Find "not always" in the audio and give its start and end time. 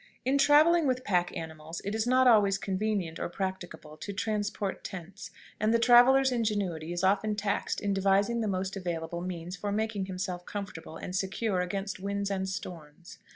2.07-2.57